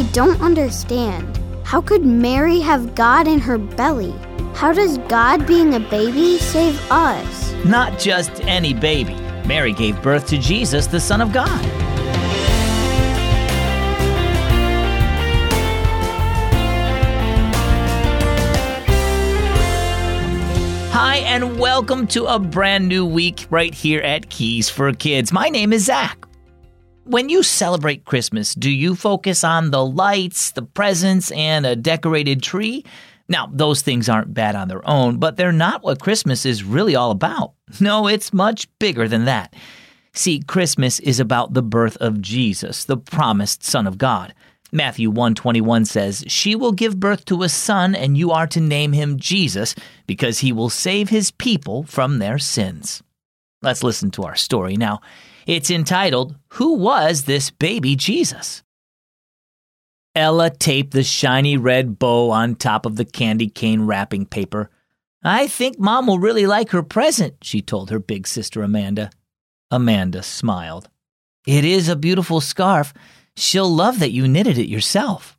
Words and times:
I 0.00 0.02
don't 0.12 0.40
understand. 0.40 1.38
How 1.62 1.82
could 1.82 2.06
Mary 2.06 2.58
have 2.60 2.94
God 2.94 3.28
in 3.28 3.38
her 3.38 3.58
belly? 3.58 4.14
How 4.54 4.72
does 4.72 4.96
God 4.96 5.46
being 5.46 5.74
a 5.74 5.78
baby 5.78 6.38
save 6.38 6.80
us? 6.90 7.52
Not 7.66 7.98
just 7.98 8.40
any 8.44 8.72
baby. 8.72 9.12
Mary 9.46 9.74
gave 9.74 10.02
birth 10.02 10.26
to 10.28 10.38
Jesus, 10.38 10.86
the 10.86 10.98
Son 10.98 11.20
of 11.20 11.34
God. 11.34 11.46
Hi, 20.92 21.16
and 21.26 21.58
welcome 21.58 22.06
to 22.06 22.24
a 22.24 22.38
brand 22.38 22.88
new 22.88 23.04
week 23.04 23.46
right 23.50 23.74
here 23.74 24.00
at 24.00 24.30
Keys 24.30 24.70
for 24.70 24.90
Kids. 24.94 25.30
My 25.30 25.50
name 25.50 25.74
is 25.74 25.84
Zach. 25.84 26.29
When 27.10 27.28
you 27.28 27.42
celebrate 27.42 28.04
Christmas, 28.04 28.54
do 28.54 28.70
you 28.70 28.94
focus 28.94 29.42
on 29.42 29.72
the 29.72 29.84
lights, 29.84 30.52
the 30.52 30.62
presents, 30.62 31.32
and 31.32 31.66
a 31.66 31.74
decorated 31.74 32.40
tree? 32.40 32.84
Now, 33.28 33.48
those 33.52 33.82
things 33.82 34.08
aren't 34.08 34.32
bad 34.32 34.54
on 34.54 34.68
their 34.68 34.88
own, 34.88 35.18
but 35.18 35.36
they're 35.36 35.50
not 35.50 35.82
what 35.82 35.98
Christmas 35.98 36.46
is 36.46 36.62
really 36.62 36.94
all 36.94 37.10
about. 37.10 37.54
No, 37.80 38.06
it's 38.06 38.32
much 38.32 38.68
bigger 38.78 39.08
than 39.08 39.24
that. 39.24 39.56
See, 40.12 40.38
Christmas 40.38 41.00
is 41.00 41.18
about 41.18 41.52
the 41.52 41.64
birth 41.64 41.96
of 41.96 42.20
Jesus, 42.20 42.84
the 42.84 42.96
promised 42.96 43.64
Son 43.64 43.88
of 43.88 43.98
God. 43.98 44.32
Matthew 44.70 45.10
121 45.10 45.86
says, 45.86 46.22
She 46.28 46.54
will 46.54 46.70
give 46.70 47.00
birth 47.00 47.24
to 47.24 47.42
a 47.42 47.48
son, 47.48 47.96
and 47.96 48.16
you 48.16 48.30
are 48.30 48.46
to 48.46 48.60
name 48.60 48.92
him 48.92 49.18
Jesus, 49.18 49.74
because 50.06 50.38
he 50.38 50.52
will 50.52 50.70
save 50.70 51.08
his 51.08 51.32
people 51.32 51.82
from 51.82 52.20
their 52.20 52.38
sins. 52.38 53.02
Let's 53.62 53.82
listen 53.82 54.12
to 54.12 54.22
our 54.22 54.36
story 54.36 54.76
now. 54.76 55.00
It's 55.50 55.68
entitled, 55.68 56.36
Who 56.50 56.74
Was 56.74 57.24
This 57.24 57.50
Baby 57.50 57.96
Jesus? 57.96 58.62
Ella 60.14 60.48
taped 60.48 60.92
the 60.92 61.02
shiny 61.02 61.56
red 61.56 61.98
bow 61.98 62.30
on 62.30 62.54
top 62.54 62.86
of 62.86 62.94
the 62.94 63.04
candy 63.04 63.48
cane 63.48 63.84
wrapping 63.84 64.26
paper. 64.26 64.70
I 65.24 65.48
think 65.48 65.76
Mom 65.76 66.06
will 66.06 66.20
really 66.20 66.46
like 66.46 66.70
her 66.70 66.84
present, 66.84 67.34
she 67.42 67.62
told 67.62 67.90
her 67.90 67.98
big 67.98 68.28
sister 68.28 68.62
Amanda. 68.62 69.10
Amanda 69.72 70.22
smiled. 70.22 70.88
It 71.48 71.64
is 71.64 71.88
a 71.88 71.96
beautiful 71.96 72.40
scarf. 72.40 72.94
She'll 73.34 73.68
love 73.68 73.98
that 73.98 74.12
you 74.12 74.28
knitted 74.28 74.56
it 74.56 74.68
yourself. 74.68 75.36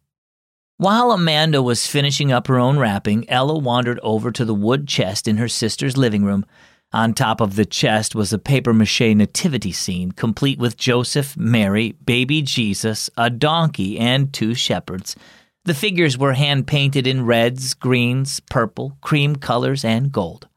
While 0.75 1.12
Amanda 1.12 1.64
was 1.64 1.88
finishing 1.88 2.34
up 2.34 2.48
her 2.48 2.59
own 2.59 2.78
wrapping, 2.78 3.30
Ella 3.30 3.58
wandered 3.58 4.02
over 4.03 4.30
to 4.34 4.44
the 4.44 4.53
wood 4.53 4.90
chest 4.90 5.25
in 5.25 5.38
her 5.38 5.48
sister's 5.48 5.96
living 5.96 6.25
room. 6.25 6.46
On 6.94 7.14
top 7.14 7.39
of 7.39 7.56
the 7.56 7.66
chest 7.66 8.16
was 8.16 8.34
a 8.34 8.38
paper 8.38 8.73
mache 8.73 9.00
nativity 9.00 9.72
scene, 9.72 10.11
complete 10.11 10.59
with 10.59 10.75
Joseph, 10.75 11.38
Mary, 11.38 11.94
baby 12.03 12.42
Jesus, 12.42 13.09
a 13.17 13.30
donkey, 13.30 13.97
and 13.97 14.34
two 14.34 14.53
shepherds. 14.53 15.16
The 15.64 15.73
figures 15.73 16.17
were 16.17 16.34
hand 16.34 16.67
painted 16.67 17.08
in 17.08 17.25
reds, 17.25 17.73
greens, 17.73 18.42
purple, 18.50 18.97
cream 19.00 19.38
colors, 19.38 19.86
and 19.86 20.12
gold. 20.12 20.47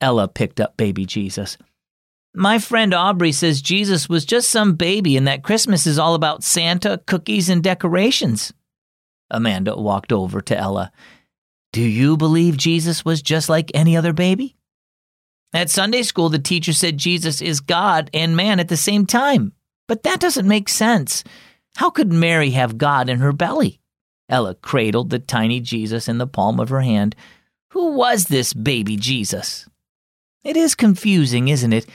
Ella 0.00 0.26
picked 0.26 0.60
up 0.60 0.76
baby 0.76 1.06
Jesus. 1.06 1.56
My 2.34 2.58
friend 2.58 2.92
Aubrey 2.92 3.32
says 3.32 3.62
Jesus 3.62 4.08
was 4.08 4.26
just 4.26 4.50
some 4.50 4.74
baby 4.74 5.16
and 5.16 5.28
that 5.28 5.44
Christmas 5.44 5.86
is 5.86 5.98
all 5.98 6.14
about 6.14 6.42
Santa, 6.42 7.00
cookies, 7.06 7.48
and 7.48 7.62
decorations. 7.62 8.52
Amanda 9.30 9.76
walked 9.76 10.12
over 10.12 10.40
to 10.40 10.56
Ella. 10.56 10.92
Do 11.72 11.82
you 11.82 12.16
believe 12.16 12.56
Jesus 12.56 13.04
was 13.04 13.22
just 13.22 13.48
like 13.48 13.70
any 13.74 13.96
other 13.96 14.12
baby? 14.12 14.56
At 15.52 15.70
Sunday 15.70 16.02
school, 16.02 16.28
the 16.28 16.38
teacher 16.38 16.72
said 16.72 16.98
Jesus 16.98 17.40
is 17.40 17.60
God 17.60 18.10
and 18.12 18.36
man 18.36 18.60
at 18.60 18.68
the 18.68 18.76
same 18.76 19.06
time. 19.06 19.52
But 19.88 20.02
that 20.02 20.20
doesn't 20.20 20.48
make 20.48 20.68
sense. 20.68 21.24
How 21.76 21.90
could 21.90 22.12
Mary 22.12 22.50
have 22.50 22.78
God 22.78 23.08
in 23.08 23.18
her 23.18 23.32
belly? 23.32 23.80
Ella 24.28 24.54
cradled 24.54 25.10
the 25.10 25.18
tiny 25.18 25.60
Jesus 25.60 26.08
in 26.08 26.18
the 26.18 26.26
palm 26.26 26.58
of 26.58 26.68
her 26.70 26.80
hand. 26.80 27.14
Who 27.70 27.92
was 27.92 28.24
this 28.24 28.52
baby 28.52 28.96
Jesus? 28.96 29.68
It 30.42 30.56
is 30.56 30.74
confusing, 30.74 31.48
isn't 31.48 31.72
it? 31.72 31.86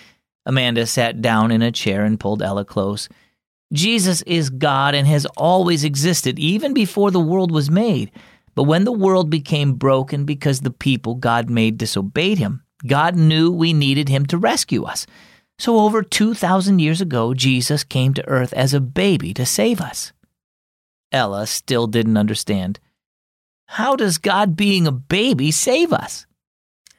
Amanda 0.45 0.85
sat 0.85 1.21
down 1.21 1.51
in 1.51 1.61
a 1.61 1.71
chair 1.71 2.03
and 2.03 2.19
pulled 2.19 2.41
Ella 2.41 2.65
close. 2.65 3.09
Jesus 3.73 4.21
is 4.23 4.49
God 4.49 4.95
and 4.95 5.07
has 5.07 5.25
always 5.37 5.83
existed, 5.83 6.37
even 6.39 6.73
before 6.73 7.11
the 7.11 7.19
world 7.19 7.51
was 7.51 7.71
made. 7.71 8.11
But 8.53 8.63
when 8.63 8.83
the 8.83 8.91
world 8.91 9.29
became 9.29 9.73
broken 9.73 10.25
because 10.25 10.59
the 10.59 10.71
people 10.71 11.15
God 11.15 11.49
made 11.49 11.77
disobeyed 11.77 12.37
him, 12.37 12.63
God 12.85 13.15
knew 13.15 13.51
we 13.51 13.73
needed 13.73 14.09
him 14.09 14.25
to 14.27 14.37
rescue 14.37 14.83
us. 14.83 15.05
So 15.59 15.79
over 15.79 16.01
2,000 16.01 16.79
years 16.79 17.01
ago, 17.01 17.33
Jesus 17.33 17.83
came 17.83 18.13
to 18.15 18.27
earth 18.27 18.53
as 18.53 18.73
a 18.73 18.81
baby 18.81 19.33
to 19.35 19.45
save 19.45 19.79
us. 19.79 20.11
Ella 21.11 21.45
still 21.45 21.87
didn't 21.87 22.17
understand. 22.17 22.79
How 23.67 23.95
does 23.95 24.17
God 24.17 24.55
being 24.55 24.87
a 24.87 24.91
baby 24.91 25.51
save 25.51 25.93
us? 25.93 26.25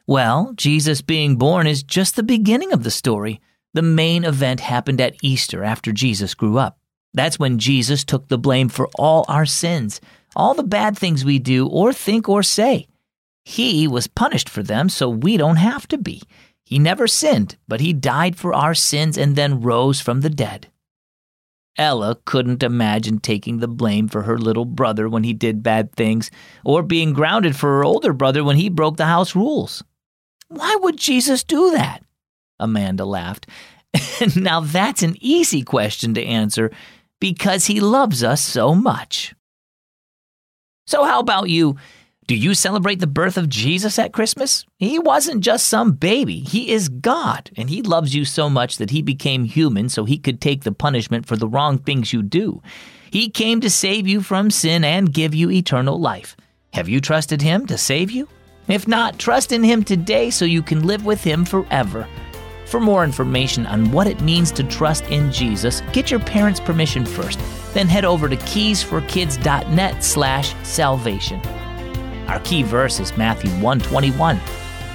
Well, 0.07 0.53
Jesus 0.57 1.03
being 1.03 1.37
born 1.37 1.67
is 1.67 1.83
just 1.83 2.17
the 2.17 2.23
beginning 2.23 2.73
of 2.73 2.83
the 2.85 2.91
story. 2.91 3.41
The 3.75 3.83
main 3.83 4.25
event 4.25 4.61
happened 4.61 5.01
at 5.01 5.17
Easter 5.23 5.65
after 5.65 5.93
Jesus 5.93 6.35
grew 6.35 6.59
up. 6.59 6.79
That's 7.15 7.39
when 7.39 7.59
Jesus 7.59 8.05
took 8.05 8.29
the 8.29 8.39
blame 8.39 8.69
for 8.69 8.89
all 8.97 9.25
our 9.29 9.47
sins, 9.47 10.01
all 10.35 10.55
the 10.55 10.63
bad 10.63 10.97
things 10.97 11.25
we 11.25 11.39
do 11.39 11.67
or 11.69 11.93
think 11.93 12.29
or 12.29 12.43
say. 12.43 12.87
He 13.45 13.89
was 13.89 14.07
punished 14.07 14.49
for 14.49 14.63
them 14.63 14.89
so 14.89 15.09
we 15.09 15.37
don't 15.37 15.57
have 15.57 15.89
to 15.89 15.99
be. 15.99 16.23
He 16.65 16.79
never 16.79 17.07
sinned, 17.07 17.57
but 17.69 17.81
he 17.81 17.93
died 17.93 18.37
for 18.37 18.55
our 18.55 18.75
sins 18.75 19.19
and 19.19 19.37
then 19.37 19.61
rose 19.61 20.01
from 20.01 20.21
the 20.21 20.31
dead. 20.31 20.69
Ella 21.77 22.19
couldn't 22.25 22.63
imagine 22.63 23.19
taking 23.19 23.59
the 23.59 23.69
blame 23.69 24.09
for 24.09 24.23
her 24.23 24.39
little 24.39 24.67
brother 24.67 25.09
when 25.09 25.25
he 25.25 25.33
did 25.33 25.63
bad 25.63 25.93
things, 25.93 26.31
or 26.65 26.83
being 26.83 27.13
grounded 27.13 27.57
for 27.57 27.71
her 27.71 27.85
older 27.85 28.13
brother 28.13 28.45
when 28.45 28.57
he 28.57 28.69
broke 28.69 28.97
the 28.97 29.07
house 29.07 29.35
rules. 29.35 29.83
Why 30.49 30.77
would 30.77 30.99
Jesus 30.99 31.43
do 31.43 31.71
that? 31.73 32.03
Amanda 32.61 33.05
laughed. 33.05 33.47
now 34.37 34.61
that's 34.61 35.03
an 35.03 35.17
easy 35.21 35.63
question 35.63 36.15
to 36.15 36.25
answer 36.25 36.71
because 37.21 37.67
he 37.67 37.81
loves 37.81 38.23
us 38.23 38.41
so 38.41 38.75
much. 38.75 39.35
So, 40.87 41.05
how 41.05 41.21
about 41.21 41.49
you? 41.49 41.77
Do 42.29 42.37
you 42.37 42.55
celebrate 42.55 43.01
the 43.01 43.09
birth 43.09 43.37
of 43.37 43.49
Jesus 43.49 43.99
at 43.99 44.13
Christmas? 44.13 44.65
He 44.79 44.97
wasn't 44.97 45.43
just 45.43 45.67
some 45.67 45.91
baby. 45.91 46.39
He 46.39 46.71
is 46.71 46.89
God, 46.89 47.51
and 47.57 47.69
He 47.69 47.83
loves 47.83 48.15
you 48.15 48.25
so 48.25 48.49
much 48.49 48.77
that 48.77 48.91
He 48.91 49.03
became 49.03 49.45
human 49.45 49.89
so 49.89 50.05
He 50.05 50.19
could 50.19 50.41
take 50.41 50.63
the 50.63 50.71
punishment 50.71 51.27
for 51.27 51.35
the 51.35 51.49
wrong 51.49 51.79
things 51.79 52.13
you 52.13 52.23
do. 52.23 52.63
He 53.11 53.29
came 53.29 53.61
to 53.61 53.69
save 53.69 54.07
you 54.07 54.23
from 54.23 54.53
sin 54.53 54.85
and 54.85 55.13
give 55.13 55.35
you 55.35 55.51
eternal 55.51 55.99
life. 55.99 56.37
Have 56.75 56.89
you 56.89 57.01
trusted 57.01 57.43
Him 57.43 57.67
to 57.67 57.77
save 57.77 58.13
you? 58.13 58.29
If 58.69 58.87
not, 58.87 59.19
trust 59.19 59.51
in 59.51 59.65
Him 59.65 59.83
today 59.83 60.31
so 60.31 60.45
you 60.45 60.63
can 60.63 60.87
live 60.87 61.05
with 61.05 61.25
Him 61.25 61.45
forever. 61.45 62.07
For 62.67 62.79
more 62.79 63.03
information 63.03 63.67
on 63.67 63.91
what 63.91 64.07
it 64.07 64.21
means 64.21 64.53
to 64.53 64.63
trust 64.63 65.05
in 65.07 65.33
Jesus, 65.33 65.83
get 65.93 66.13
your 66.13 66.21
parents' 66.21 66.61
permission 66.61 67.05
first. 67.05 67.41
Then 67.75 67.89
head 67.89 68.05
over 68.05 68.29
to 68.29 68.37
keysforkids.net 68.37 70.05
slash 70.05 70.55
salvation. 70.65 71.43
Our 72.33 72.41
key 72.41 72.63
verse 72.63 72.99
is 72.99 73.15
Matthew 73.19 73.51
121. 73.61 74.41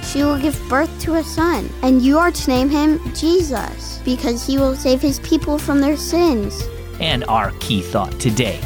She 0.01 0.23
will 0.23 0.39
give 0.39 0.59
birth 0.67 0.89
to 1.01 1.17
a 1.17 1.23
son, 1.23 1.69
and 1.83 2.01
you 2.01 2.17
are 2.17 2.31
to 2.31 2.49
name 2.49 2.67
him 2.67 2.99
Jesus, 3.13 4.01
because 4.03 4.43
he 4.43 4.57
will 4.57 4.75
save 4.75 5.01
his 5.01 5.19
people 5.19 5.59
from 5.59 5.79
their 5.79 5.97
sins. 5.97 6.67
And 6.99 7.23
our 7.25 7.51
key 7.59 7.83
thought 7.83 8.19
today 8.19 8.59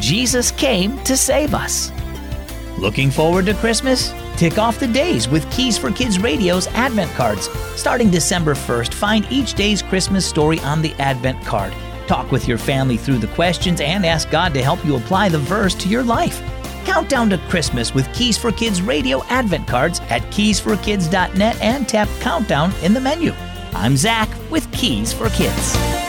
Jesus 0.00 0.50
came 0.50 1.02
to 1.04 1.16
save 1.16 1.54
us. 1.54 1.92
Looking 2.76 3.10
forward 3.10 3.46
to 3.46 3.54
Christmas? 3.54 4.12
Tick 4.36 4.58
off 4.58 4.78
the 4.78 4.86
days 4.86 5.26
with 5.26 5.50
Keys 5.50 5.78
for 5.78 5.90
Kids 5.90 6.18
Radio's 6.18 6.66
Advent 6.68 7.10
cards. 7.12 7.48
Starting 7.74 8.10
December 8.10 8.52
1st, 8.52 8.92
find 8.92 9.26
each 9.30 9.54
day's 9.54 9.80
Christmas 9.80 10.26
story 10.26 10.60
on 10.60 10.82
the 10.82 10.92
Advent 10.98 11.42
card. 11.46 11.72
Talk 12.06 12.30
with 12.30 12.46
your 12.46 12.58
family 12.58 12.98
through 12.98 13.18
the 13.18 13.28
questions 13.28 13.80
and 13.80 14.04
ask 14.04 14.28
God 14.30 14.52
to 14.52 14.62
help 14.62 14.84
you 14.84 14.96
apply 14.96 15.30
the 15.30 15.38
verse 15.38 15.74
to 15.76 15.88
your 15.88 16.02
life. 16.02 16.42
Countdown 16.84 17.30
to 17.30 17.38
Christmas 17.48 17.94
with 17.94 18.12
Keys 18.14 18.36
for 18.36 18.52
Kids 18.52 18.82
Radio 18.82 19.22
Advent 19.24 19.66
cards 19.66 20.00
at 20.10 20.22
keysforkids.net 20.32 21.60
and 21.60 21.88
tap 21.88 22.08
Countdown 22.20 22.72
in 22.82 22.92
the 22.94 23.00
menu. 23.00 23.32
I'm 23.72 23.96
Zach 23.96 24.28
with 24.50 24.70
Keys 24.72 25.12
for 25.12 25.28
Kids. 25.30 25.99